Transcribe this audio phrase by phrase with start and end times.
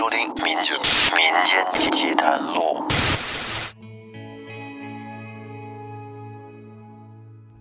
[0.00, 0.74] 收听《民间
[1.14, 2.82] 民间奇谈录》。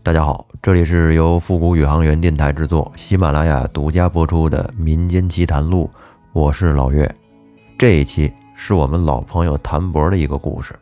[0.02, 5.92] 大家好，这里是由复古宇航员电台制作、喜马拉雅独家播出的《民间奇谈录》，
[6.32, 7.14] 我是老岳。
[7.78, 10.74] 这一期是我们老朋友谭博的一个故事。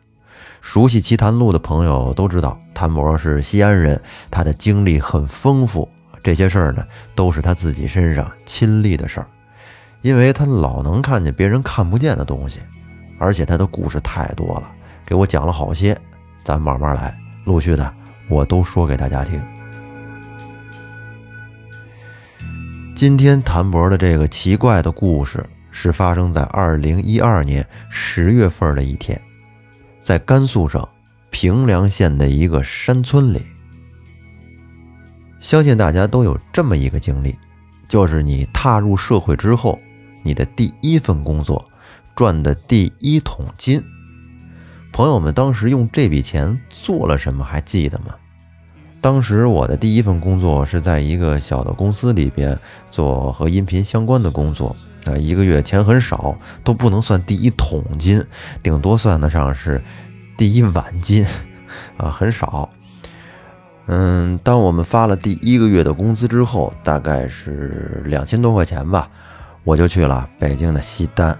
[0.60, 4.00] 熟悉奇谈录的朋友都知道，谭博是西安人，
[4.30, 5.88] 他的经历很丰富。
[6.22, 6.84] 这些事儿呢，
[7.16, 9.26] 都是他自己身上亲历的事儿。
[10.08, 12.60] 因为他老能看见别人看不见的东西，
[13.18, 15.94] 而且他的故事太多了，给我讲了好些。
[16.42, 17.94] 咱慢慢来，陆续的
[18.30, 19.38] 我都说给大家听。
[22.94, 29.20] 今天谭博的这个奇怪的故事，是发生在二零一二年十月份的一天，
[30.00, 30.82] 在甘肃省
[31.28, 33.42] 平凉县的一个山村里。
[35.38, 37.36] 相信大家都有这么一个经历，
[37.86, 39.78] 就是你踏入社会之后。
[40.22, 41.68] 你的第一份工作
[42.14, 43.82] 赚的第一桶金，
[44.92, 47.44] 朋友们当时用这笔钱做了什么？
[47.44, 48.14] 还记得吗？
[49.00, 52.58] 当时我的第一份工作是在一个小的公司里边
[52.90, 58.20] 做和音频相关的工作，啊，一个月钱很少，都不能算第一桶金，
[58.60, 59.80] 顶多算得上是
[60.36, 61.24] 第一碗金，
[61.96, 62.68] 啊，很少。
[63.86, 69.08] 嗯，当我们发了第一个月的工资之后，大概是两千多块钱吧。
[69.68, 71.36] 我就去了北京的西单，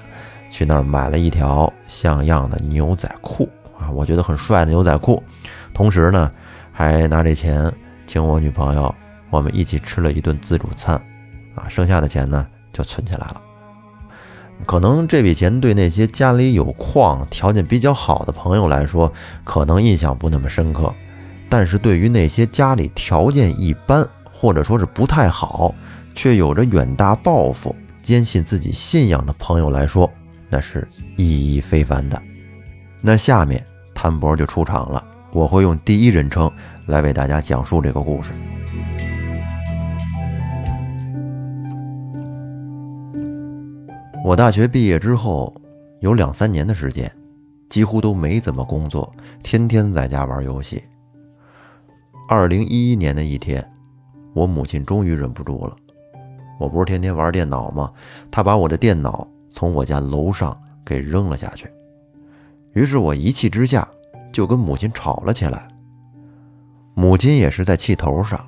[0.51, 3.49] 去那儿买了一条像样的牛仔裤
[3.81, 5.23] 啊，我觉得很帅的牛仔裤。
[5.73, 6.31] 同时呢，
[6.71, 7.73] 还拿这钱
[8.07, 8.95] 请我女朋友，
[9.31, 10.95] 我们一起吃了一顿自助餐，
[11.55, 13.41] 啊，剩下的钱呢就存起来了。
[14.67, 19.11] 可能这笔钱对那些家里有矿、条件比较好的朋友来说，
[19.43, 20.93] 可能印象不那么深刻，
[21.49, 25.75] 但是对于那些家里条件一般，或者说是不太好，
[26.15, 27.75] 却有着远大抱负。
[28.09, 30.11] 坚信自己信仰的朋友来说，
[30.49, 32.19] 那是意义非凡的。
[33.03, 33.63] 那下面
[33.95, 36.51] 谭博就出场了，我会用第一人称
[36.87, 38.33] 来为大家讲述这个故事。
[44.25, 45.55] 我大学毕业之后
[46.01, 47.15] 有两三年的时间，
[47.69, 50.83] 几乎都没怎么工作，天天在家玩游戏。
[52.27, 53.63] 二零一一年的一天，
[54.33, 55.77] 我母亲终于忍不住了。
[56.59, 57.91] 我不是天天玩电脑吗？
[58.31, 61.71] 他把我的电脑从我家楼上给扔了下去。
[62.73, 63.87] 于是我一气之下
[64.33, 65.69] 就跟母亲吵了起来。
[66.95, 68.45] 母亲也是在气头上，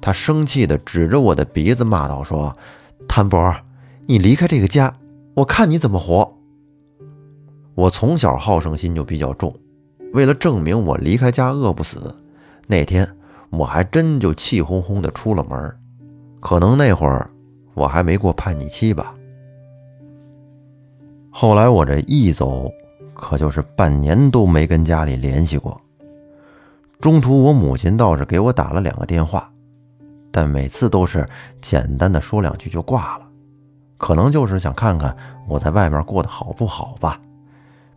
[0.00, 2.56] 她生气地指着我的鼻子骂道：“说
[3.06, 3.54] 谭博，
[4.06, 4.92] 你离开这个家，
[5.34, 6.38] 我看你怎么活。”
[7.76, 9.54] 我从小好胜心就比较重，
[10.12, 12.14] 为了证明我离开家饿不死，
[12.66, 13.16] 那天
[13.50, 15.76] 我还真就气哄哄地出了门。
[16.40, 17.30] 可能那会儿。
[17.74, 19.14] 我还没过叛逆期吧？
[21.30, 22.70] 后来我这一走，
[23.12, 25.80] 可就是半年都没跟家里联系过。
[27.00, 29.52] 中途我母亲倒是给我打了两个电话，
[30.30, 31.28] 但每次都是
[31.60, 33.28] 简单的说两句就挂了，
[33.98, 35.14] 可能就是想看看
[35.48, 37.20] 我在外面过得好不好吧。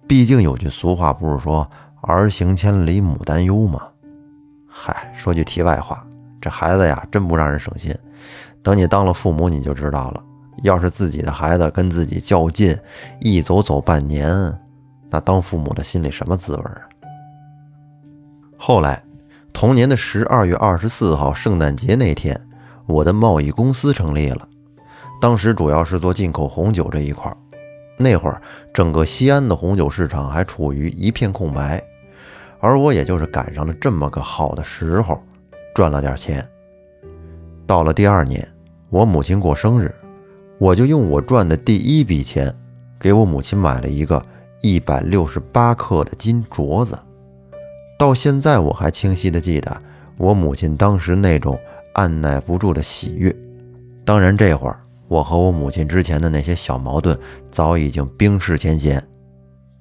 [0.07, 1.69] 毕竟有句俗话不是说
[2.01, 3.88] “儿行千里母担忧”吗？
[4.67, 6.05] 嗨，说句题外话，
[6.41, 7.95] 这孩子呀，真不让人省心。
[8.63, 10.23] 等你当了父母，你就知道了。
[10.63, 12.78] 要是自己的孩子跟自己较劲，
[13.19, 14.29] 一走走半年，
[15.09, 16.81] 那当父母的心里什么滋味啊？
[18.57, 19.03] 后来，
[19.53, 22.40] 同年的十二月二十四号，圣诞节那天，
[22.88, 24.47] 我的贸易公司成立了。
[25.22, 27.38] 当时主要是做进口红酒这一块儿。
[28.00, 28.41] 那会儿，
[28.74, 31.81] 整个西安的红酒市场还处于一片空白，
[32.59, 35.22] 而我也就是赶上了这么个好的时候，
[35.75, 36.47] 赚了点钱。
[37.67, 38.47] 到了第二年。
[38.89, 39.94] 我母亲过生日，
[40.57, 42.55] 我就用我赚的第一笔钱，
[42.97, 44.25] 给我母亲买了一个
[44.61, 46.97] 一百六十八克的金镯子。
[48.00, 49.81] 到现在我还清晰的记得
[50.17, 51.59] 我母亲当时那种
[51.95, 53.35] 按耐不住的喜悦。
[54.06, 54.79] 当然，这会儿
[55.09, 57.19] 我和我母亲之前的那些小矛盾
[57.51, 59.06] 早已经冰释前嫌，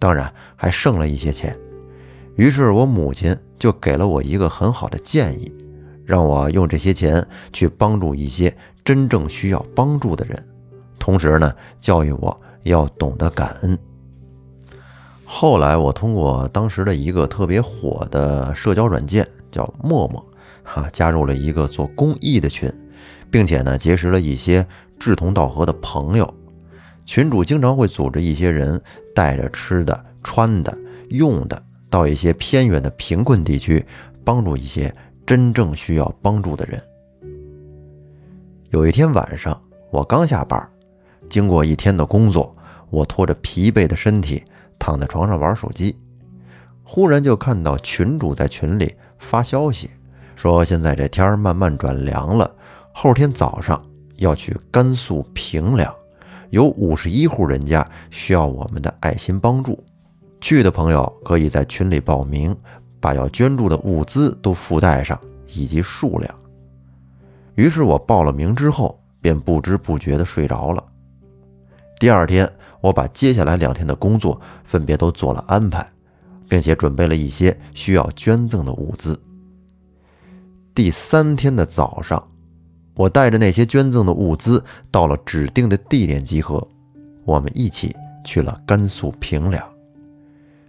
[0.01, 1.57] 当然还剩了一些钱。
[2.35, 5.55] 于是我母亲就给了我一个很好的建议，
[6.07, 8.57] 让我用这些钱去帮助一些。
[8.85, 10.47] 真正需要帮助的人，
[10.97, 13.77] 同时呢，教育我要懂得感恩。
[15.25, 20.25] 后来，我通过当时的一个特别火的社交软件叫陌陌，
[20.63, 22.73] 哈，加入了一个做公益的群，
[23.29, 24.65] 并且呢，结识了一些
[25.01, 26.33] 志同道合的朋友。
[27.05, 28.81] 群主经常会组织一些人
[29.13, 30.79] 带着吃的、穿的、
[31.09, 31.61] 用的，
[31.91, 33.85] 到一些偏远的贫困地区，
[34.25, 34.95] 帮助一些
[35.27, 36.81] 真正需要帮助的人。
[38.71, 40.71] 有一天晚上，我刚下班，
[41.29, 42.57] 经过一天的工作，
[42.91, 44.45] 我拖着疲惫的身体
[44.79, 45.97] 躺在床上玩手机，
[46.85, 49.91] 忽然就看到群主在群里发消息，
[50.37, 52.55] 说现在这天慢慢转凉了，
[52.93, 53.85] 后天早上
[54.19, 55.93] 要去甘肃平凉，
[56.51, 59.83] 有五十一户人家需要我们的爱心帮助，
[60.41, 62.57] 去的朋友可以在群里报名，
[63.01, 65.19] 把要捐助的物资都附带上
[65.53, 66.35] 以及数量。
[67.55, 70.85] 于是我报了名之后，便不知不觉地睡着了。
[71.99, 72.51] 第二天，
[72.81, 75.91] 我把接下来两天的工作分别都做了安排，
[76.49, 79.19] 并且准备了一些需要捐赠的物资。
[80.75, 82.23] 第三天的早上，
[82.95, 86.67] 我带着那些捐赠的物资到了指定的地点集合，
[87.25, 89.76] 我们一起去了甘肃平凉。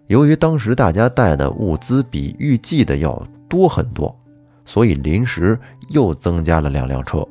[0.07, 4.13] 由于当时大家带的物资比预计的要多很多，
[4.65, 5.57] 所以临时
[5.89, 7.25] 又增加了两辆车。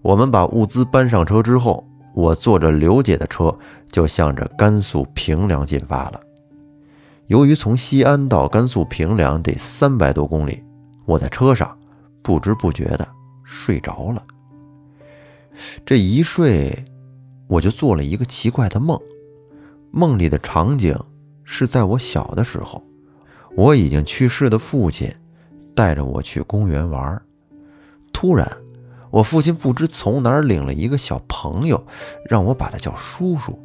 [0.00, 1.86] 我们把物资搬上车之后。
[2.14, 3.56] 我坐着刘姐的车，
[3.90, 6.20] 就向着甘肃平凉进发了。
[7.28, 10.62] 由于从西安到甘肃平凉得三百多公里，
[11.06, 11.74] 我在车上
[12.20, 13.08] 不知不觉的
[13.44, 14.22] 睡着了。
[15.86, 16.84] 这一睡，
[17.46, 19.00] 我就做了一个奇怪的梦。
[19.90, 20.94] 梦里的场景
[21.54, 22.82] 是在我小的时候，
[23.54, 25.14] 我已经去世的父亲
[25.74, 27.20] 带着我去公园玩，
[28.10, 28.50] 突然。
[29.10, 31.86] 我父亲不知从哪儿领了一个小朋友，
[32.30, 33.58] 让我把他叫叔叔。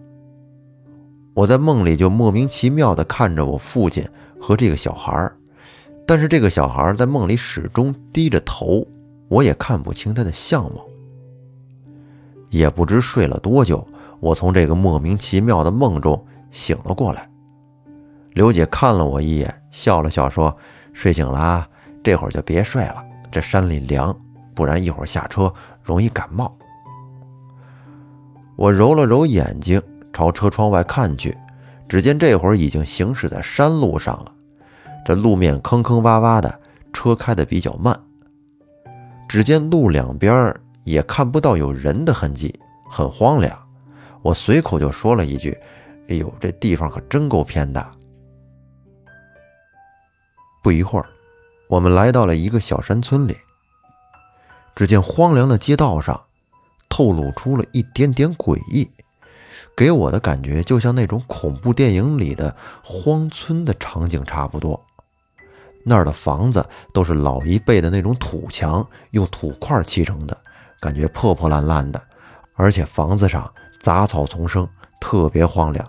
[1.34, 4.06] 我在梦里就莫名其妙地看着我父亲
[4.38, 5.38] 和这个小孩儿，
[6.06, 8.86] 但是这个小孩儿在梦里始终低着头，
[9.30, 10.86] 我也看不清他的相貌。
[12.50, 13.88] 也不知睡了多久，
[14.20, 17.32] 我从这个莫名其妙的梦中醒了过来。
[18.38, 20.56] 刘姐看了我一眼，笑了笑说
[20.94, 21.68] ：“睡醒了，
[22.04, 24.16] 这会儿就别睡了，这山里凉。”
[24.54, 25.52] 不然一会儿下车
[25.82, 26.56] 容易感冒。
[28.56, 29.82] 我揉了揉眼睛，
[30.14, 31.36] 朝车窗外看去，
[31.90, 34.32] 只见这会儿已经行驶在山路上了。
[35.04, 36.60] 这路面坑坑洼洼的，
[36.94, 38.00] 车开得比较慢。
[39.28, 42.54] 只见路两边也看不到有人的痕迹，
[42.88, 43.58] 很荒凉。
[44.22, 45.58] 我随口就说了一句
[46.10, 47.84] ：“哎呦，这地方可真够偏的。”
[50.68, 51.08] 不一会儿，
[51.70, 53.38] 我们来到了一个小山村里。
[54.76, 56.26] 只见荒凉的街道上，
[56.90, 58.92] 透露出了一点点诡异，
[59.78, 62.54] 给我的感觉就像那种恐怖电影里的
[62.84, 64.86] 荒村的场景差不多。
[65.86, 70.38] 那儿的房子都是老一辈的那种土墙，用土块砌成的，
[70.82, 72.04] 感觉破破烂烂的，
[72.56, 73.50] 而且房子上
[73.82, 74.68] 杂草丛生，
[75.00, 75.88] 特别荒凉。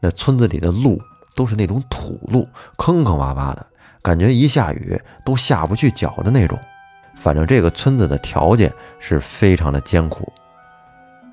[0.00, 0.98] 那村子里的路
[1.36, 2.48] 都是那种土路，
[2.78, 3.66] 坑坑洼洼的，
[4.02, 6.58] 感觉一下雨都下不去脚的那种。
[7.14, 10.32] 反正这个村子的条件是非常的艰苦。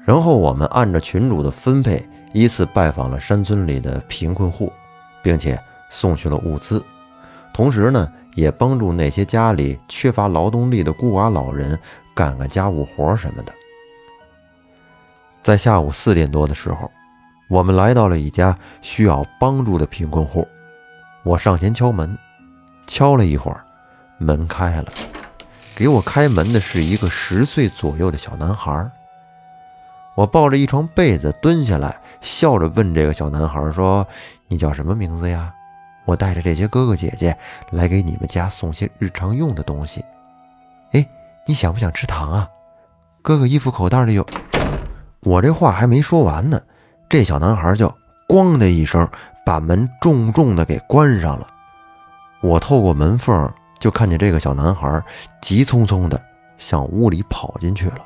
[0.04, 4.72] 然后我们按照群主的分配，依次拜访了山村里的贫困户，
[5.22, 5.58] 并且
[5.90, 6.84] 送去了物资，
[7.54, 11.78] 同时呢，也帮助那些家里缺乏劳动力的孤寡老人
[12.14, 13.54] 干干家务活什么的。
[15.42, 16.92] 在下午四点多的时候，
[17.50, 20.46] 我们来到了一家需要帮助的贫困户，
[21.24, 22.18] 我上前敲门，
[22.88, 23.64] 敲了一会儿，
[24.18, 24.86] 门开了。
[25.76, 28.90] 给我开门的是一个十岁左右的小男孩。
[30.16, 34.08] 我抱着一床被子蹲下来，笑着问这个小男孩说
[34.50, 35.54] ：“你叫什么名字呀？
[36.06, 37.38] 我带着这些哥哥姐姐
[37.70, 40.04] 来给你们家送些日常用的东西。
[40.94, 41.08] 哎，
[41.46, 42.50] 你想不想吃糖啊？
[43.22, 44.26] 哥哥衣服口袋里有。”
[45.22, 46.62] 我这话还没说完呢，
[47.10, 47.94] 这小男孩就
[48.28, 49.08] “咣”的一声
[49.46, 51.48] 把门重重的给关上了。
[52.42, 53.54] 我透过门缝。
[53.80, 55.00] 就看见这个小男孩
[55.40, 56.20] 急匆匆地
[56.58, 58.00] 向屋里跑进去了。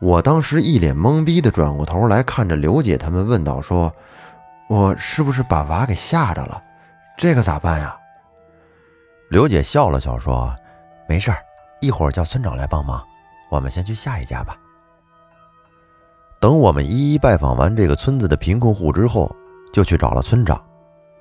[0.00, 3.94] 我当时一脸懵逼地转过头来看着刘姐他们，问道：“说，
[4.68, 6.60] 我是不是把娃给吓着了？
[7.16, 7.96] 这可咋办呀？”
[9.30, 10.52] 刘姐笑了笑说
[11.08, 11.38] ：“没事儿，
[11.80, 13.00] 一会儿叫村长来帮忙。
[13.52, 14.56] 我们先去下一家吧。”
[16.40, 19.30] 等我们一一拜访完这个村子的贫困户之后，
[19.72, 20.60] 就去找了村长。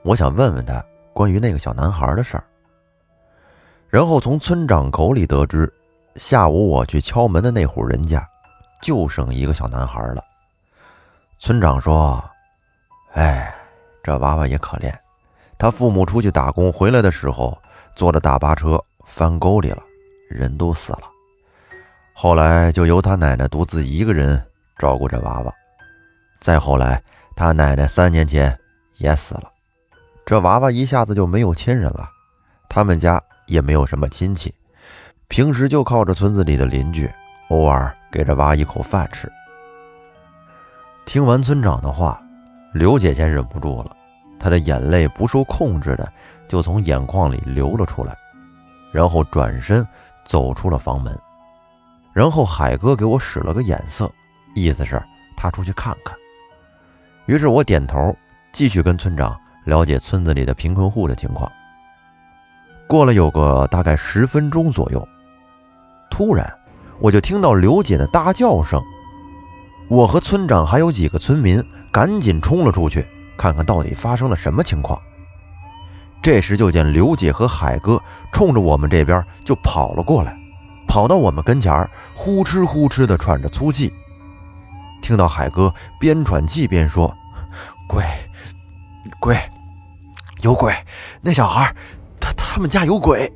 [0.03, 0.83] 我想问问他
[1.17, 2.43] 关于那个小男孩的事儿。
[3.89, 5.73] 然后从村长口里得知，
[6.15, 8.23] 下午我去敲门的那户人家，
[8.83, 10.23] 就剩一个小男孩了。
[11.39, 12.23] 村长说
[13.17, 13.51] ：“哎，
[14.03, 14.93] 这娃娃也可怜，
[15.57, 17.57] 他父母出去打工回来的时候，
[17.95, 19.81] 坐着大巴车翻沟里了，
[20.29, 21.09] 人都死了。
[22.13, 24.39] 后来就由他奶奶独自一个人
[24.77, 25.51] 照顾这娃娃。
[26.39, 27.01] 再后来，
[27.35, 28.55] 他奶奶三年前
[28.97, 29.51] 也死了，
[30.27, 32.07] 这娃娃一下子就没有亲人了。
[32.69, 34.53] 他们家。”也没有什么亲戚，
[35.29, 37.09] 平时就靠着村子里的邻居，
[37.47, 39.31] 偶尔给这娃一口饭吃。
[41.05, 42.21] 听完村长的话，
[42.73, 43.95] 刘姐先忍不住了，
[44.37, 46.11] 她的眼泪不受控制的
[46.45, 48.13] 就从眼眶里流了出来，
[48.91, 49.87] 然后转身
[50.25, 51.17] 走出了房门。
[52.11, 54.11] 然后海哥给我使了个眼色，
[54.55, 55.01] 意思是
[55.37, 56.13] 他出去看看。
[57.27, 58.13] 于是我点头，
[58.51, 61.51] 继续跟村长了解村子里的贫困户的情况。
[62.87, 65.05] 过了有个大概十分钟左右，
[66.09, 66.51] 突然
[66.99, 68.81] 我就听到刘姐的大叫声。
[69.89, 73.05] 我和村长还有几个村民赶紧冲了出去，
[73.37, 74.97] 看看到底发生了什么情况。
[76.21, 80.37] 这时就见刘姐和海哥冲着我们这边就跑了过来，
[80.87, 83.91] 跑到我们跟前儿呼哧呼哧地喘着粗气。
[85.01, 87.13] 听到海哥边喘气边说
[87.87, 88.03] ：“鬼，
[89.19, 89.37] 鬼，
[90.41, 90.73] 有鬼！
[91.21, 91.75] 那小孩，
[92.19, 93.31] 他他们家有鬼。”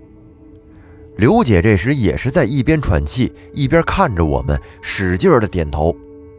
[1.17, 5.95] 刘姐这时也是在一边喘气一边看着我们，使劲的点头。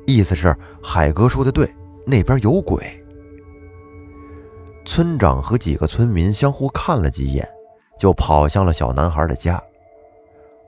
[0.07, 1.73] 意思是海哥说的对，
[2.05, 2.83] 那边有鬼。
[4.85, 7.49] 村长和几个村民相互看了几眼，
[7.99, 9.63] 就跑向了小男孩的家。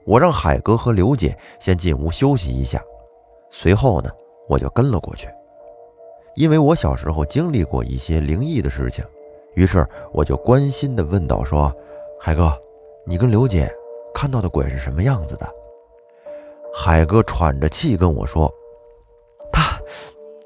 [0.05, 2.81] 我让海哥和刘姐先进屋休息一下，
[3.51, 4.09] 随后呢，
[4.47, 5.27] 我就跟了过去。
[6.35, 9.03] 因为我小时候经历过一些灵异的事情，
[9.55, 11.73] 于是我就关心地问道：“说，
[12.19, 12.53] 海哥，
[13.05, 13.69] 你跟刘姐
[14.13, 15.49] 看到的鬼是什么样子的？”
[16.73, 18.53] 海哥喘着气跟我说。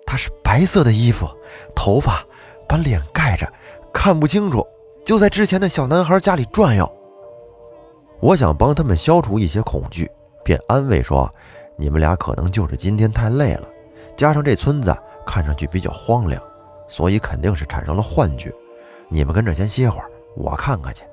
[0.06, 1.28] 他是白色的衣服，
[1.76, 2.26] 头发
[2.68, 3.48] 把脸盖着，
[3.94, 4.66] 看不清楚。
[5.06, 6.92] 就在之前的小男孩家里转悠。
[8.20, 10.10] 我想帮他们消除一些恐惧，
[10.44, 11.32] 便安慰说
[11.78, 13.70] ：“你们俩可能就是今天太累了，
[14.18, 14.92] 加上这村子
[15.28, 16.42] 看上去比较荒凉，
[16.88, 18.52] 所以肯定是产生了幻觉。
[19.10, 21.04] 你们跟着先歇会儿，我看看去。”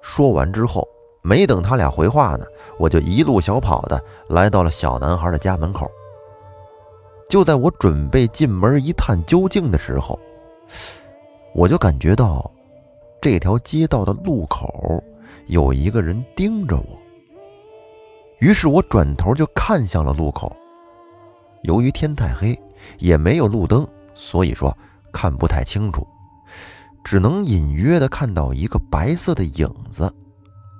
[0.00, 0.86] 说完之后，
[1.22, 2.44] 没等他俩回话呢，
[2.78, 3.98] 我就一路小跑的
[4.28, 5.90] 来到了小男孩的家门口。
[7.28, 10.18] 就在我准备进门一探究竟的时候，
[11.54, 12.48] 我就感觉到
[13.20, 15.02] 这条街道的路口
[15.46, 16.98] 有一个人盯着我。
[18.40, 20.54] 于是我转头就看向了路口。
[21.62, 22.56] 由于天太黑，
[22.98, 24.76] 也没有路灯，所以说
[25.10, 26.06] 看不太清楚，
[27.04, 30.12] 只能隐约的看到一个白色的影子，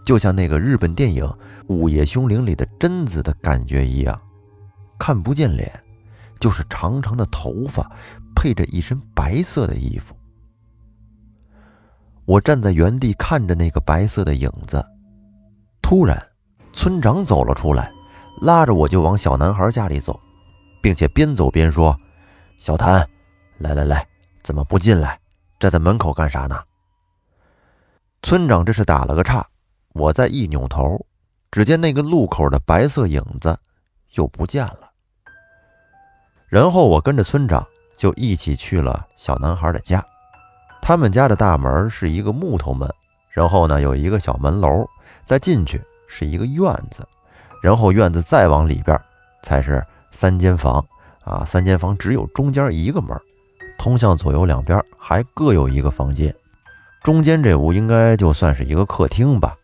[0.04, 1.24] 就像那个日本电影
[1.68, 4.20] 《午夜凶铃》里的贞子的感觉一样，
[4.98, 5.70] 看不见脸。
[6.40, 7.90] 就是长长的头发，
[8.34, 10.14] 配着一身白色的衣服。
[12.26, 14.84] 我站在原地看着那个白色的影子，
[15.80, 16.22] 突然，
[16.74, 17.90] 村长走了出来，
[18.42, 20.20] 拉着我就往小男孩家里走，
[20.82, 21.98] 并且边走边说
[22.58, 23.08] ：“小谭，
[23.58, 24.06] 来来来，
[24.42, 25.18] 怎么不进来？
[25.64, 26.62] 站在门口干啥呢？”
[28.22, 29.46] 村长这是打了个岔，
[29.94, 31.06] 我再一扭头，
[31.50, 33.58] 只见那个路口的白色影子
[34.12, 34.90] 又不见了。
[36.48, 37.66] 然后我跟着村长
[37.96, 40.04] 就一起去了小男孩的家。
[40.82, 42.86] 他们家的大门是一个木头门，
[43.30, 44.86] 然后呢有一个小门楼，
[45.22, 47.08] 再进去是一个院子，
[47.62, 49.00] 然后院子再往里边
[49.42, 50.84] 才是三间房
[51.22, 51.42] 啊。
[51.46, 53.18] 三间房只有中间一个门，
[53.84, 56.34] 通向左右两边还各有一个房间。
[57.02, 59.54] 中间这屋应该就算是一个客厅吧。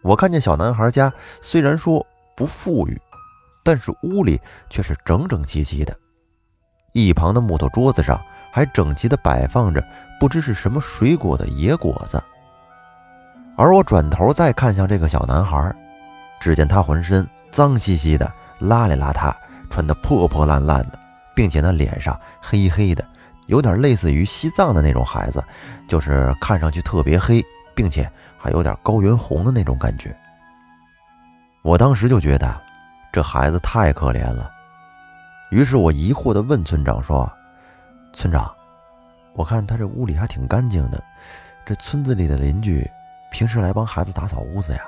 [0.00, 1.12] 我看见小男孩家
[1.42, 2.96] 虽然说不富裕。
[3.62, 4.40] 但是屋里
[4.70, 5.94] 却是整整齐齐的，
[6.94, 8.18] 一旁的木头桌子上
[8.50, 9.84] 还整齐的摆放着
[10.18, 12.20] 不知是什么水果的野果子。
[13.56, 15.74] 而我转头再看向这个小男孩，
[16.40, 19.30] 只见他浑身脏兮兮的、邋里邋遢，
[19.68, 20.98] 穿得破破烂烂的，
[21.34, 23.04] 并且那脸上黑黑的，
[23.46, 25.44] 有点类似于西藏的那种孩子，
[25.88, 27.44] 就是看上去特别黑，
[27.74, 30.16] 并且还有点高原红的那种感觉。
[31.62, 32.60] 我当时就觉得。
[33.12, 34.48] 这孩子太可怜了，
[35.50, 37.28] 于是我疑惑地问村长说
[38.14, 38.48] ：“村长，
[39.32, 41.02] 我看他这屋里还挺干净的，
[41.66, 42.88] 这村子里的邻居
[43.32, 44.82] 平时来帮孩子打扫屋子呀？”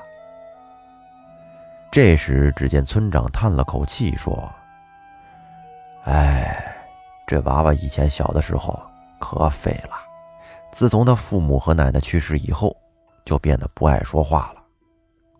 [1.90, 4.48] 这时，只见村长叹了口气说
[6.04, 6.76] ：“哎，
[7.26, 8.80] 这娃娃以前小的时候
[9.18, 9.96] 可废了，
[10.72, 12.76] 自从他父母和奶奶去世以后，
[13.24, 14.62] 就变得不爱说话了。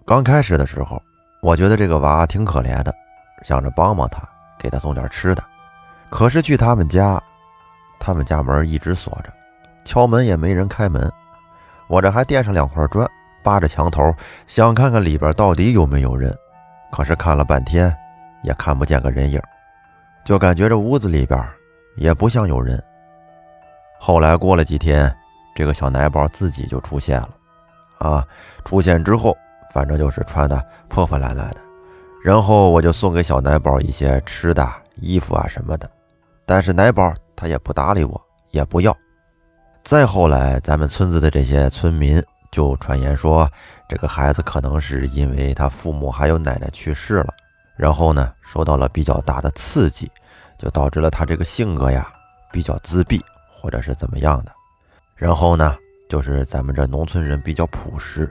[0.05, 1.01] 刚开始的时候。”
[1.43, 2.95] 我觉得这个娃挺可怜的，
[3.43, 4.23] 想着帮帮他，
[4.61, 5.43] 给他送点吃的。
[6.09, 7.21] 可是去他们家，
[7.99, 9.33] 他们家门一直锁着，
[9.85, 11.11] 敲门也没人开门。
[11.89, 13.05] 我这还垫上两块砖，
[13.43, 14.15] 扒着墙头
[14.47, 16.33] 想看看里边到底有没有人，
[16.93, 17.93] 可是看了半天
[18.45, 19.43] 也看不见个人影，
[20.25, 21.47] 就感觉这屋子里边
[21.97, 22.83] 也不像有人。
[23.99, 25.15] 后来过了几天，
[25.55, 27.31] 这个小奶宝自己就出现了，
[27.99, 28.27] 啊，
[28.65, 29.37] 出现之后。
[29.73, 31.57] 反正就是穿的破破烂烂的，
[32.23, 35.91] 然后我就送给小奶宝一些吃的、衣服啊什么的。
[36.45, 38.95] 但是奶宝他也不搭理我，也不要。
[39.83, 43.51] 再后来，咱们村子的这些村民就传言说，
[43.89, 47.33] 这个孩子可能是因为他父母还有奶奶去世了，
[47.77, 50.11] 然后呢受到了比较大的刺激，
[50.59, 52.13] 就导致了他这个性格呀
[52.51, 54.53] 比较自闭，或者是怎么样的。
[55.17, 55.77] 然后呢，
[56.09, 58.31] 就是咱们这农村人比较朴实，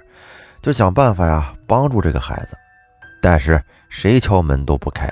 [0.62, 2.58] 就想办法呀帮助这个孩子，
[3.22, 5.10] 但是谁敲门都不开，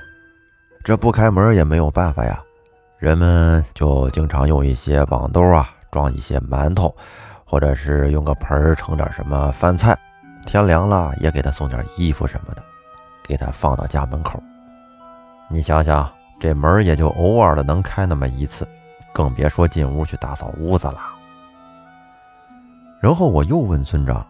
[0.84, 2.42] 这不开门也没有办法呀。
[2.98, 6.94] 人们就经常用一些网兜啊装一些馒头，
[7.46, 9.98] 或者是用个盆儿盛点什么饭菜，
[10.46, 12.62] 天凉了也给他送点衣服什么的，
[13.30, 14.42] 给他放到家门口。
[15.48, 16.10] 你想想，
[16.40, 18.66] 这门也就偶尔的能开那么一次，
[19.12, 20.98] 更别说进屋去打扫屋子了。
[23.00, 24.26] 然后我又问村长：“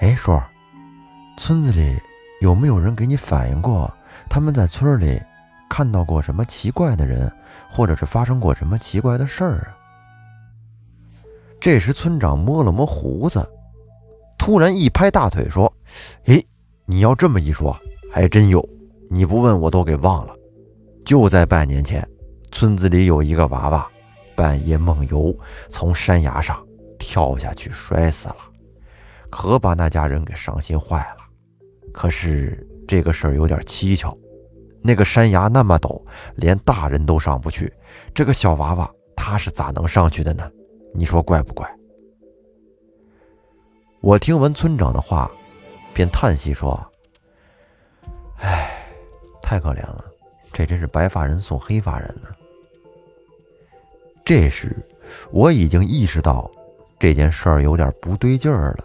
[0.00, 0.40] 哎，叔，
[1.36, 2.00] 村子里
[2.40, 3.92] 有没有人给你反映过
[4.30, 5.20] 他们在村里？”
[5.68, 7.30] 看到过什么奇怪的人，
[7.68, 9.76] 或者是发生过什么奇怪的事儿啊？
[11.60, 13.44] 这时，村长摸了摸胡子，
[14.38, 15.72] 突然一拍大腿说
[16.26, 16.46] ：“诶，
[16.86, 17.76] 你要这么一说，
[18.12, 18.66] 还真有。
[19.10, 20.34] 你不问我都给忘了。
[21.04, 22.06] 就在半年前，
[22.50, 23.88] 村子里有一个娃娃
[24.34, 25.36] 半夜梦游，
[25.68, 26.66] 从山崖上
[26.98, 28.36] 跳下去摔死了，
[29.30, 31.24] 可把那家人给伤心坏了。
[31.92, 34.16] 可是这个事儿有点蹊跷。”
[34.86, 36.02] 那个山崖那么陡，
[36.34, 37.72] 连大人都上不去，
[38.12, 40.50] 这个小娃娃他是咋能上去的呢？
[40.94, 41.66] 你说怪不怪？
[44.02, 45.30] 我听闻村长的话，
[45.94, 46.78] 便叹息说
[48.42, 48.68] ：“唉，
[49.40, 50.04] 太可怜了，
[50.52, 52.28] 这真是白发人送黑发人呢。”
[54.24, 54.76] 这时，
[55.30, 56.50] 我已经意识到
[56.98, 58.84] 这件事儿有点不对劲儿了。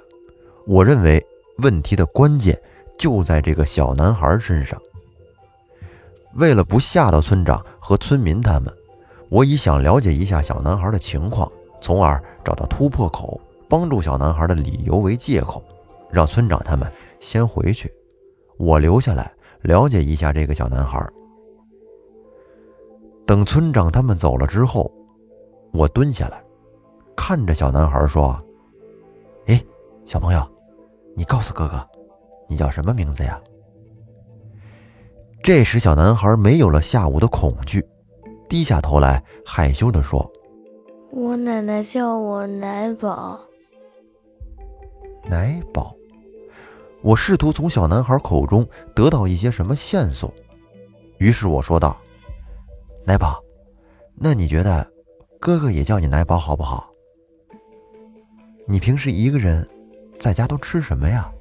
[0.68, 1.26] 我认为
[1.58, 2.62] 问题的关键
[2.98, 4.80] 就在这个小男孩身上。
[6.36, 8.72] 为了不吓到村长和村民他们，
[9.30, 15.64] 我以想了解一下小男孩的情况，从而找到突破口，帮助小男孩的理由为借口，
[16.12, 17.92] 让村长他们先回去，
[18.58, 21.06] 我留下来了解一下这个小男孩。
[23.26, 24.92] 等村长他们走了之后，
[25.72, 26.44] 我蹲下来，
[27.16, 28.36] 看着小男孩说
[29.46, 29.64] ：“哎，
[30.06, 30.42] 小朋友，
[31.16, 31.88] 你告诉哥哥，
[32.48, 33.40] 你叫什么名字呀？”
[35.44, 37.86] 这时，小男孩没有了下午的恐惧，
[38.50, 40.28] 低下头来，害羞地说
[41.14, 43.40] ：“我奶奶叫我奶宝。”
[45.30, 45.96] 奶宝。
[47.02, 50.34] 我试图从小男孩口中得到一些什么线索，
[51.18, 52.00] 于是我说道
[53.06, 53.42] ：“奶宝，
[54.16, 54.86] 那你觉得
[55.40, 56.90] 哥哥也叫你奶宝好不好？
[58.68, 59.68] 你平时一个人
[60.20, 61.32] 在家都吃什么呀？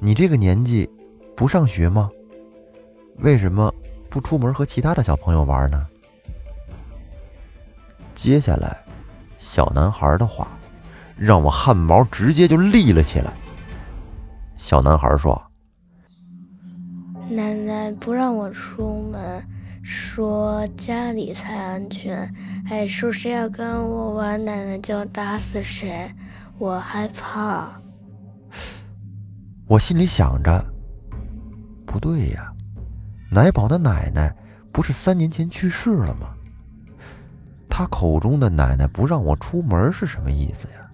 [0.00, 0.90] 你这个年纪
[1.36, 2.10] 不上学吗？”
[3.20, 3.72] 为什么
[4.10, 5.86] 不出门和其他的小朋友玩呢？
[8.14, 8.84] 接下来，
[9.38, 10.48] 小男孩的话
[11.16, 13.32] 让我汗毛直接就立了起来。
[14.56, 15.40] 小男孩说
[17.30, 19.42] ：“奶奶不让我出门，
[19.82, 26.10] 说家里才安全，还说谁要跟我玩，奶奶就打死谁，
[26.58, 27.70] 我害怕。”
[29.68, 30.64] 我心里想着，
[31.84, 32.52] 不对呀。
[33.30, 34.34] 奶宝的奶奶
[34.72, 36.34] 不是三年前去世了吗？
[37.68, 40.90] 他口中的奶奶不让我出门是什么意思呀？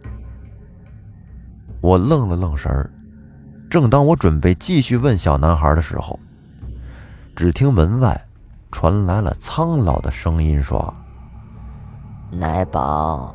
[1.81, 2.91] 我愣了愣神儿，
[3.73, 6.21] 正当我准备继续问小男孩的时候，
[7.35, 8.27] 只听门外
[8.71, 10.93] 传来了苍老的声音说
[12.31, 13.35] ：“奶宝，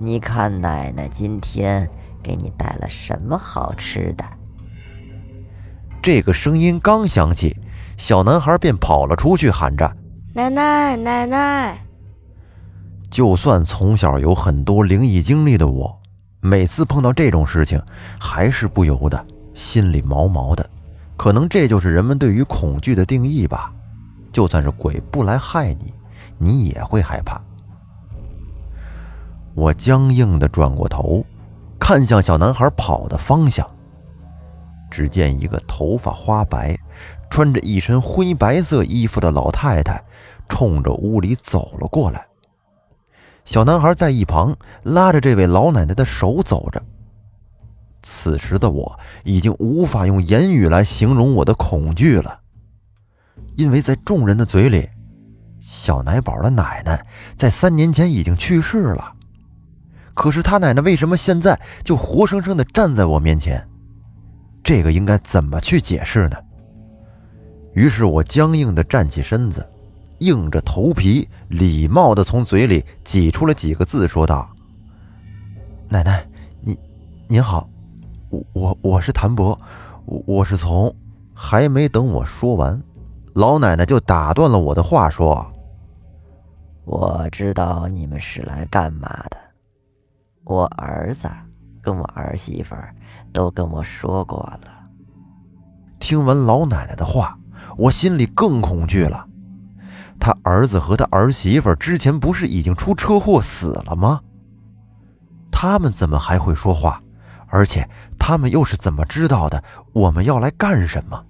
[0.00, 1.88] 你看奶奶今天
[2.20, 4.24] 给你带了什么好吃的？”
[6.02, 7.56] 这个声音刚响起。
[7.96, 9.96] 小男孩便跑了出去，喊着
[10.34, 11.78] ：“奶奶，奶奶！”
[13.08, 16.00] 就算从小有很多灵异经历的我，
[16.40, 17.80] 每次碰到这种事情，
[18.18, 19.24] 还是不由得
[19.56, 20.64] 心里毛毛的。
[21.16, 23.72] 可能这就是人们对于恐惧的定义吧。
[24.30, 25.92] 就算是鬼不来害你，
[26.38, 27.40] 你也会害怕。
[29.54, 31.24] 我僵硬地转过头，
[31.80, 33.68] 看向小男孩跑的方向。
[34.88, 36.78] 只见一个头发花白。
[37.28, 40.02] 穿着一身灰白色衣服的老太太，
[40.48, 42.24] 冲着屋里走了过来。
[43.44, 46.80] 小男孩在一旁拉着这位老奶奶的手走着。
[48.08, 52.40] 此时的我已经无法用言语来形容我的恐惧了，
[53.56, 54.88] 因为在众人的嘴里，
[55.60, 57.04] 小奶宝的奶奶
[57.36, 59.12] 在三年前已经去世了。
[60.14, 63.60] 可是他奶奶为什么现在就活生生的站在我面前？
[64.62, 66.36] 这个应该怎么去解释呢？
[67.74, 69.68] 于是我僵硬的站起身子，
[70.20, 74.48] 硬着头皮，礼貌的从嘴里挤出了几个字，说道
[75.90, 76.24] ：“奶奶，
[76.62, 76.78] 您
[77.28, 77.68] 您好，
[78.30, 79.56] 我我我是谭博，
[80.04, 80.94] 我我是从……
[81.32, 82.82] 还没等我说完，
[83.34, 85.46] 老奶奶就打断了我的话，说
[86.84, 89.36] ：“我知道你们是来干嘛的，
[90.44, 91.28] 我儿子
[91.82, 92.74] 跟我儿媳妇
[93.32, 94.88] 都跟我说过了。”
[96.00, 97.38] 听完老奶奶的话。
[97.78, 99.26] 我心里更恐惧了，
[100.18, 104.20] 他儿子和他儿媳妇之前不是已经出车祸死了吗？
[105.50, 107.02] 他们怎么还会说话？
[107.56, 107.88] 而且
[108.18, 109.64] 他们又是怎么知道的
[109.94, 111.24] 我们要来干什么？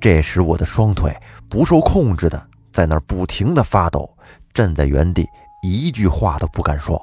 [0.00, 1.12] 这时我的双腿
[1.50, 4.08] 不受控制的在那儿不停的发抖，
[4.54, 5.28] 站在原地
[5.60, 7.02] 一句话都不敢说。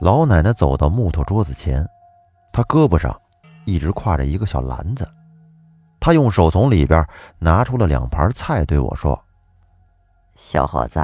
[0.00, 1.86] 老奶奶走到木头桌子前，
[2.52, 3.16] 她胳膊上
[3.64, 5.08] 一直挎着一个小篮子。
[6.00, 7.06] 她用手从里边
[7.38, 9.24] 拿出了两盘菜，对我说
[10.34, 10.98] ：“小伙子，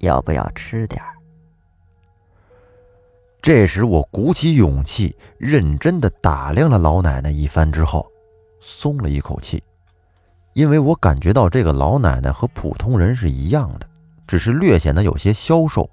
[0.00, 1.02] 要不要吃点
[3.42, 8.06] 这时，我鼓起勇气，认真的打量了老奶奶一番之后，
[8.60, 9.60] 松了一口气，
[10.52, 13.88] 因为我感觉到这个老奶奶和普通人是一样的，
[14.28, 15.90] 只是略显得有些消瘦，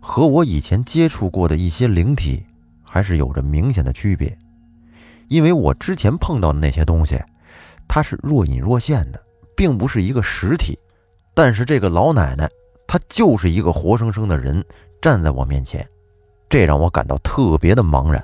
[0.00, 2.44] 和我以前接触过的一些灵体
[2.82, 4.36] 还是有着明显的区别，
[5.28, 7.16] 因为我之前碰到的那些东西。
[7.86, 9.22] 它是若隐若现的，
[9.56, 10.76] 并不是一个实体，
[11.32, 12.50] 但是这个老奶奶，
[12.88, 14.62] 她就是一个活生生的人
[15.00, 15.88] 站在我面前，
[16.48, 18.22] 这让我感到特别的茫然。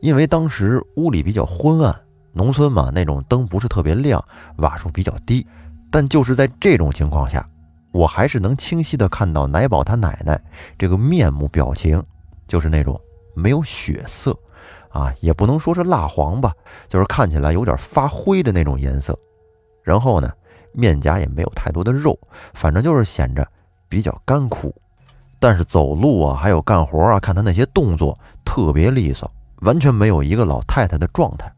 [0.00, 1.94] 因为当时屋里比较昏暗，
[2.32, 4.22] 农村嘛，那种灯不是特别亮，
[4.58, 5.46] 瓦数比较低，
[5.90, 7.48] 但就是在这种情况下，
[7.92, 10.40] 我还是能清晰的看到奶宝他奶奶
[10.78, 12.02] 这个面目表情，
[12.46, 13.00] 就是那种
[13.34, 14.36] 没有血色。
[14.90, 16.54] 啊，也不能说是蜡黄吧，
[16.88, 19.18] 就是看起来有点发灰的那种颜色。
[19.82, 20.32] 然后呢，
[20.72, 22.18] 面颊也没有太多的肉，
[22.54, 23.46] 反正就是显着
[23.90, 24.74] 比较干枯。
[25.38, 29.30] 但是走路啊，还有干活啊，看他那些动作特别利索，
[29.62, 31.52] 完全没有一个老太太的状态。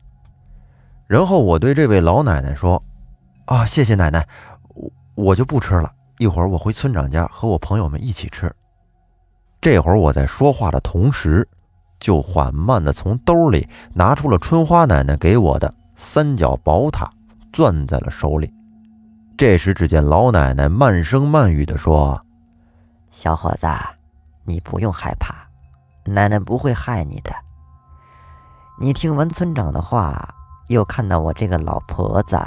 [1.07, 2.83] 然后我对这位老奶奶说
[3.47, 4.27] ：“啊，谢谢奶奶，
[4.75, 8.53] 我我就不吃了，一会儿我回村长家和我朋友们一起吃。”
[9.61, 11.49] 这会儿我在说话的同时。
[12.01, 17.11] 就缓慢地从兜里拿出了春花奶奶给我的三角宝塔，
[17.53, 18.49] 攥在了手里。
[19.37, 22.25] 这时，只见老奶奶慢声慢语地说
[23.11, 23.67] ：“小伙子，
[24.45, 25.35] 你不用害怕，
[26.05, 27.33] 奶奶不会害你的。
[28.81, 30.35] 你听完村长的话，
[30.69, 32.39] 又看到我这个老婆子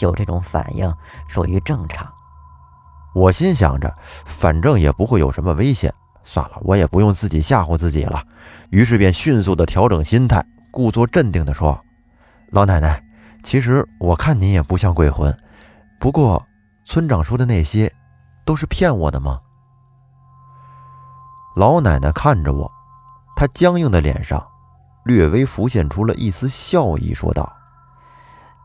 [0.00, 0.92] 有这种反应，
[1.28, 2.10] 属于正常。”
[3.14, 3.92] 我心想着，
[4.24, 5.92] 反正也不会有什么危险，
[6.24, 8.24] 算了，我也不用自己吓唬自己了。
[8.70, 11.78] 于是便迅速的调整心态，故作镇定的说
[12.50, 13.02] ：“老奶奶，
[13.42, 15.36] 其实我看您也不像鬼魂，
[15.98, 16.44] 不过
[16.84, 17.92] 村长说的那些，
[18.44, 19.40] 都是骗我的吗？”
[21.56, 22.70] 老奶奶看着我，
[23.36, 24.44] 她僵硬的脸上
[25.04, 27.52] 略微浮现出了一丝笑意，说道：“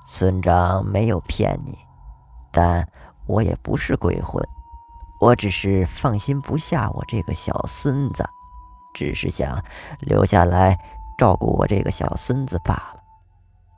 [0.05, 1.77] 村长没有骗你，
[2.51, 2.87] 但
[3.25, 4.41] 我也不是鬼魂，
[5.19, 8.23] 我只是放心不下我这个小孙子。”
[8.93, 9.61] 只是想
[9.99, 10.79] 留下来
[11.17, 13.03] 照顾我这个小孙子罢了，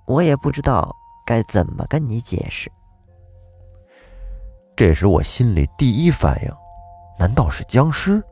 [0.06, 2.72] 我也不知道该怎么跟你解释。
[4.76, 6.52] 这时我心里第一反应，
[7.18, 8.24] 难道是僵尸？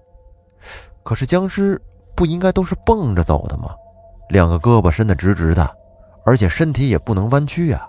[1.05, 1.79] 可是僵尸
[2.15, 3.75] 不应该都是蹦着走的吗？
[4.29, 5.77] 两个胳膊伸得直直的，
[6.25, 7.87] 而且身体也不能弯曲啊。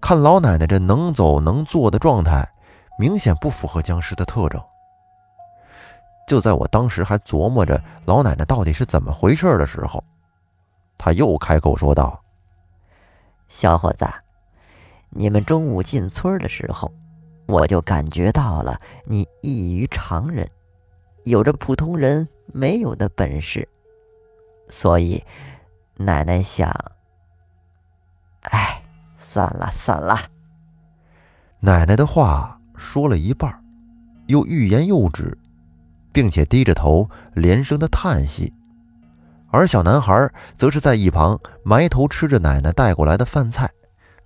[0.00, 2.50] 看老奶奶这能走能坐的状态，
[2.98, 4.58] 明显不符合僵尸的特征。
[6.26, 10.02] 就在我当时还琢磨着老奶奶到底是怎么回事的时候，
[10.96, 12.18] 他又开口说道
[13.46, 14.06] ：“小伙子，
[15.10, 16.90] 你们中午进村的时候，
[17.46, 20.48] 我就感觉到了你异于常人，
[21.24, 23.68] 有着普通人没有的本事，
[24.68, 25.22] 所以
[25.96, 26.70] 奶奶想……
[28.42, 28.82] 哎，
[29.16, 30.18] 算了算了。”
[31.60, 33.62] 奶奶的话说了一半，
[34.26, 35.36] 又欲言又止。
[36.12, 38.52] 并且低着头连声的叹息，
[39.52, 43.70] 而小男孩则是在一旁埋头吃着奶奶带过来的饭菜，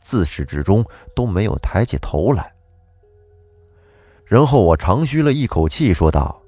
[0.01, 0.83] 自始至终
[1.15, 2.55] 都没有抬起头来。
[4.25, 6.43] 然后我长吁了一口气，说道：“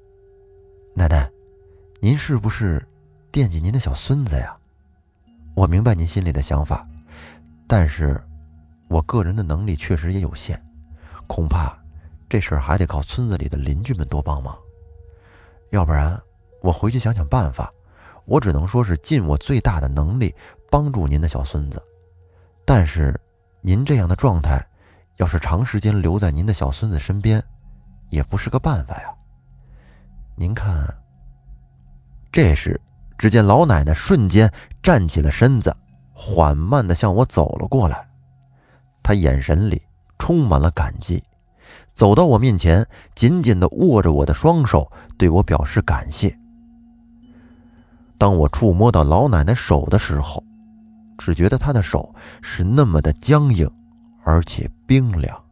[0.99, 1.31] 奶奶，
[2.01, 2.83] 您是不是
[3.31, 4.55] 惦记您的小孙子呀？
[5.55, 6.89] 我明白您心里的想法，
[7.67, 8.19] 但是
[8.89, 10.59] 我个人的能力确实也有限，
[11.27, 11.79] 恐怕
[12.31, 14.57] 这事儿还得靠村子里的邻居们多帮忙。”
[15.69, 16.19] 要不然，
[16.63, 17.71] 我回去想想办法。
[18.25, 20.35] 我只能说是尽我最大的能力
[20.71, 21.81] 帮助您的小孙子，
[22.65, 23.15] 但是
[23.61, 24.67] 您这样的状态，
[25.19, 27.45] 要是长时间留在您的小孙子身边，
[28.09, 29.13] 也不是个办法呀。
[30.37, 30.95] 您看。”
[32.31, 32.81] 这时，
[33.19, 35.75] 只见老奶奶瞬间站起了身子，
[36.13, 38.07] 缓慢地向我走了过来。
[39.03, 39.81] 她眼神里
[40.19, 41.25] 充满了感激，
[41.95, 46.39] 走到我面前，紧紧地握着我的双手，对我表示感谢。
[48.19, 50.43] 当我触摸到老奶奶手的时候，
[51.17, 53.71] 只觉得她的手是那么的僵硬，
[54.25, 55.43] 而且冰凉，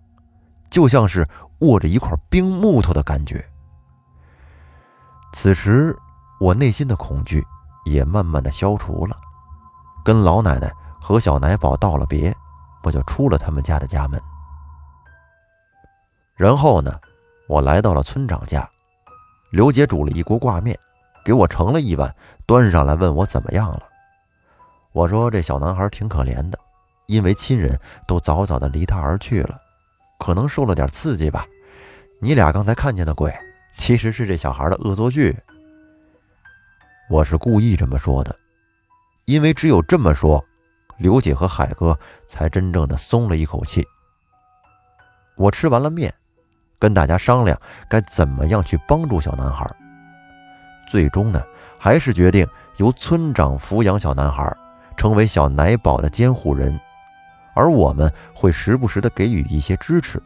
[0.69, 1.27] 就像是
[1.61, 3.43] 握着一块冰木头的感觉。
[5.35, 5.95] 此时。
[6.41, 7.47] 我内心的恐惧
[7.87, 9.17] 也慢慢的消除了，
[10.05, 10.71] 跟老奶奶
[11.01, 12.37] 和小奶宝道了别，
[12.83, 14.21] 我就出了他们家的家门。
[16.35, 16.93] 然后呢，
[17.49, 18.69] 我来到了村长家，
[19.53, 20.79] 刘姐煮了一锅挂面，
[21.25, 23.83] 给我盛了一碗，端上来问我怎么样了。
[24.93, 26.59] 我说这小男孩挺可怜的，
[27.07, 29.59] 因为亲人都早早的离他而去了，
[30.19, 31.47] 可能受了点刺激吧。
[32.21, 33.33] 你俩刚才看见的鬼，
[33.77, 35.37] 其实是这小孩的恶作剧。
[37.11, 38.35] 我是故意这么说的，
[39.27, 40.43] 因为只有这么说，
[40.97, 43.87] 刘姐和海哥才真正的松了一口气。
[45.37, 46.13] 我吃完了面，
[46.79, 49.69] 跟大家商量该怎么样去帮助小男孩。
[50.89, 51.43] 最终呢，
[51.79, 54.57] 还是决定由村长抚养小男孩，
[54.97, 56.79] 成为小奶宝的监护人，
[57.55, 60.23] 而我们会时不时的给予一些支持。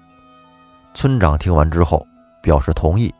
[0.94, 2.06] 村长听完之后
[2.42, 3.12] 表示同意，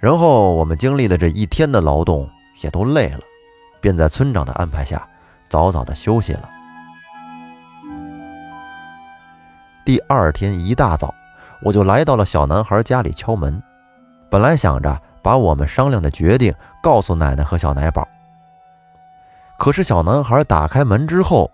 [0.00, 2.28] 然后我们经历了这一天的劳动。
[2.60, 3.20] 也都累了，
[3.80, 5.06] 便在村长的安排下
[5.48, 6.50] 早早的休息了。
[9.84, 11.14] 第二天一大早，
[11.62, 13.62] 我就来到了小男孩家里敲门，
[14.28, 18.08] 本来想着把我们商量的决定告诉奶奶和小奶宝。
[19.56, 21.48] 可是小男孩打开门之后，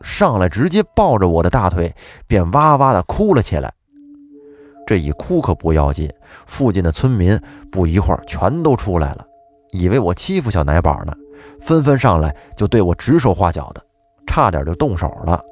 [0.00, 1.94] 上来直接抱着我的大腿，
[2.26, 3.72] 便哇哇的哭了起来。
[4.86, 6.12] 这一哭可不要紧，
[6.46, 7.38] 附近的村民
[7.70, 9.26] 不一会儿全都出来了。
[9.70, 11.14] 以为我欺负小奶宝呢，
[11.60, 13.82] 纷纷上来就对我指手画脚的，
[14.26, 15.42] 差点就动手了。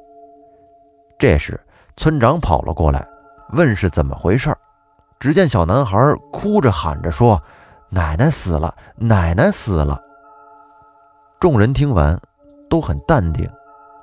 [1.17, 1.59] 这时，
[1.97, 3.07] 村长跑了过来，
[3.53, 4.55] 问是怎么回事。
[5.19, 5.97] 只见小男孩
[6.31, 7.41] 哭着喊着说
[7.89, 10.01] ：“奶奶死了，奶奶死了。”
[11.39, 12.19] 众人听完
[12.69, 13.47] 都很淡定，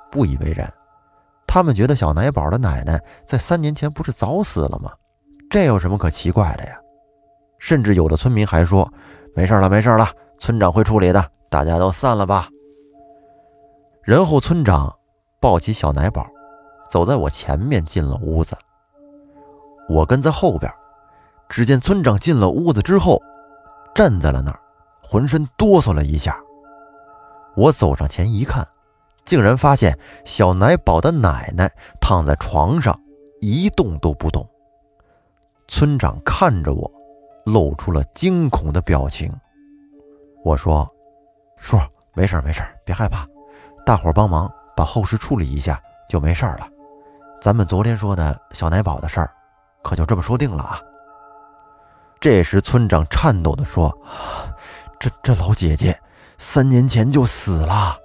[0.09, 0.71] 不以为然。
[1.45, 4.91] 他们觉得小奶宝的奶奶在三年前不是早死了吗？
[5.49, 6.79] 这有什么可奇怪的呀？
[7.57, 8.91] 甚至有的村民还说。
[9.35, 10.07] 没事了，没事了，
[10.37, 12.49] 村长会处理的，大家都散了吧。
[14.03, 14.93] 然后村长
[15.39, 16.27] 抱起小奶宝，
[16.89, 18.57] 走在我前面进了屋子，
[19.87, 20.69] 我跟在后边。
[21.47, 23.21] 只见村长进了屋子之后，
[23.95, 24.59] 站在了那儿，
[25.01, 26.37] 浑身哆嗦了一下。
[27.55, 28.67] 我走上前一看，
[29.25, 32.99] 竟然发现小奶宝的奶奶躺在床上，
[33.41, 34.47] 一动都不动。
[35.69, 36.91] 村长看着我。
[37.45, 39.33] 露出了惊恐的表情。
[40.43, 40.87] 我说
[41.57, 41.79] ：“叔，
[42.13, 43.25] 没事没事别害怕，
[43.83, 46.67] 大伙帮忙把后事处理一下就没事了。
[47.41, 49.31] 咱们昨天说的小奶宝的事儿，
[49.81, 50.79] 可就这么说定了啊。”
[52.21, 53.97] 这时，村长颤抖地说
[54.99, 55.99] ：“这这老姐姐
[56.37, 57.97] 三年前就死了，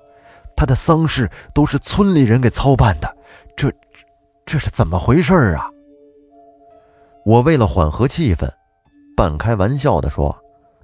[0.57, 3.17] 她的丧事都是村里人给操办的，
[3.55, 3.71] 这
[4.47, 5.69] 这是怎么回事啊？”
[7.25, 8.49] 我为了缓和气氛。
[9.17, 10.37] 半开玩笑地说：“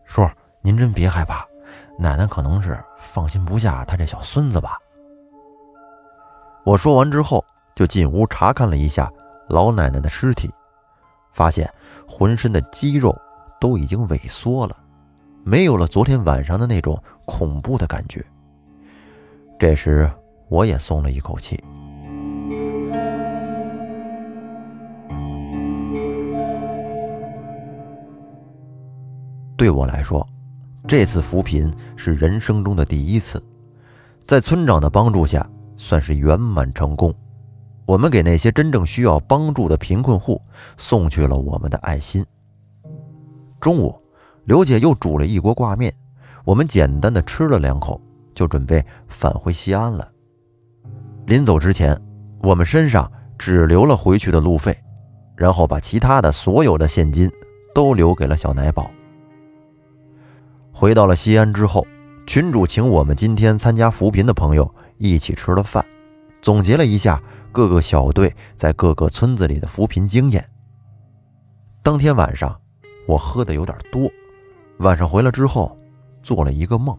[0.07, 0.23] 叔，
[0.63, 1.45] 您真别害怕，
[1.99, 4.79] 奶奶可能是放心不下她这小孙子吧。”
[6.65, 9.11] 我说完之后，就进屋查看了一下
[9.49, 10.49] 老奶奶的尸体，
[11.33, 11.69] 发现
[12.09, 13.15] 浑身的肌肉
[13.61, 14.77] 都已经萎缩了，
[15.43, 18.25] 没有了昨天晚上的那种恐怖的感觉。
[19.59, 20.09] 这时，
[20.49, 21.63] 我也松了一口气。
[29.71, 30.29] 对我来说，
[30.89, 33.41] 这次扶贫是人生中的第一次，
[34.27, 37.15] 在村长的帮助下，算是圆满成功。
[37.87, 40.43] 我们给那些真正需要帮助的贫困户
[40.77, 42.27] 送去了我们的爱心。
[43.61, 43.97] 中午，
[44.43, 45.95] 刘姐又煮了一锅挂面，
[46.45, 48.01] 我们简单的吃了两口，
[48.35, 50.11] 就准备返回西安了。
[51.27, 51.97] 临走之前，
[52.43, 54.77] 我们身上只留了回去的路费，
[55.37, 57.31] 然后把其他的所有的现金
[57.73, 58.91] 都留给了小奶宝。
[60.81, 61.87] 回到了西安之后，
[62.27, 65.85] 群主请我们今天参加扶贫的朋友一起吃了饭，
[66.41, 70.43] 总结了一下各个小队在各个村子里的扶贫经验。
[71.83, 72.59] 当天晚上，
[73.07, 74.11] 我喝的有点多，
[74.79, 75.77] 晚上回来之后
[76.23, 76.99] 做了一个梦，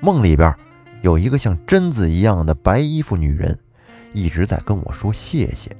[0.00, 0.50] 梦里边
[1.02, 3.58] 有一个像贞子一样的白衣服女人，
[4.14, 5.70] 一直在跟我说谢谢。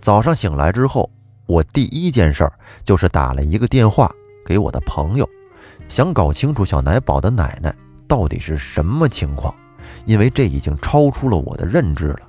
[0.00, 1.10] 早上醒来之后，
[1.44, 4.10] 我第一件事儿就是打了一个电话
[4.42, 5.28] 给我的朋友，
[5.88, 7.74] 想搞清楚小奶宝的奶奶
[8.08, 9.54] 到底是什么情况，
[10.04, 12.20] 因为这已经超出了我的认知了。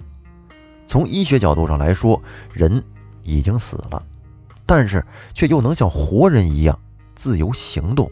[0.86, 2.22] 从医学角度上来说，
[2.54, 2.84] 人
[3.24, 4.02] 已经死了，
[4.66, 6.80] 但是却又能像活人一样
[7.16, 8.10] 自由行动。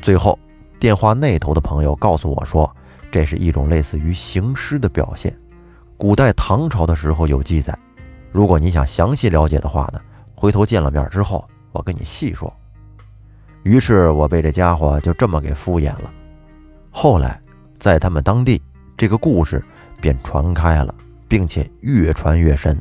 [0.00, 0.38] 最后，
[0.78, 2.74] 电话那头的朋友告诉我说，
[3.10, 5.36] 这是一种类似于行尸的表现，
[5.96, 7.76] 古代唐朝的时候有记载。
[8.30, 10.00] 如果你想详细了解的话呢，
[10.34, 12.52] 回头见了面之后，我跟你细说。
[13.66, 16.14] 于是我被这家伙就这么给敷衍了。
[16.88, 17.40] 后来，
[17.80, 18.62] 在他们当地，
[18.96, 19.60] 这个故事
[20.00, 20.94] 便传开了，
[21.26, 22.80] 并且越传越深。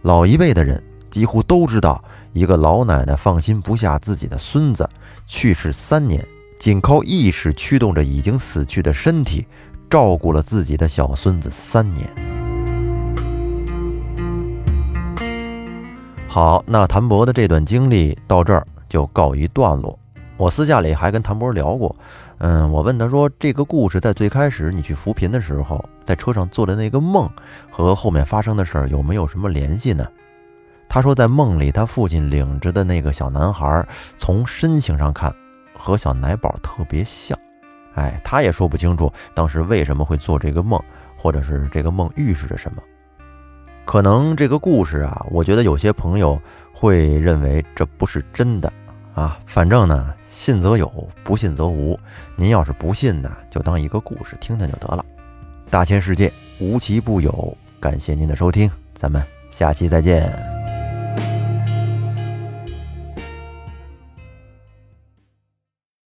[0.00, 4.88] 老一辈的人几乎都知道，一个老奶奶放心不下自己的孙子，
[5.26, 6.26] 去世三年，
[6.58, 9.46] 仅靠意识驱动着已经死去的身体，
[9.90, 12.08] 照顾了自己的小孙子三年。
[16.26, 19.98] 好，那谭博的这段经历到这儿就告一段落。
[20.36, 21.96] 我私下里还跟谭波聊过，
[22.38, 27.28] 嗯，我问他说，这个故事在最开始你去扶贫的时候，在车上做的那个梦
[27.72, 30.06] 和后面发生的事儿有没有什么联系呢？
[30.88, 33.84] 他说，在梦里，他父亲领着的那个小男孩，
[34.16, 35.34] 从身形上看
[35.76, 37.36] 和小奶宝特别像。
[37.94, 40.80] 哎，他也说不清楚当时为什么会做这个梦，
[41.16, 42.80] 或者是这个梦预示着什么。
[43.84, 46.40] 可能这个故事啊，我觉得有些朋友
[46.72, 48.72] 会认为这不是真的
[49.14, 49.38] 啊。
[49.46, 51.98] 反正呢，信则有，不信则无。
[52.36, 55.04] 您要是不信呢，就当一个故事听听就得了。
[55.70, 60.53] 大千世界无奇不有，感谢您的收听，咱们下期再见。